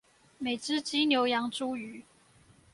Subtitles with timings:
[0.39, 2.01] 每隻雞牛羊豬魚